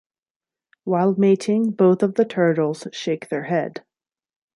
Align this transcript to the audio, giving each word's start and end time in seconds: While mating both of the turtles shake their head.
While 0.83 1.13
mating 1.15 1.73
both 1.73 2.01
of 2.01 2.15
the 2.15 2.25
turtles 2.25 2.87
shake 2.91 3.29
their 3.29 3.43
head. 3.43 3.85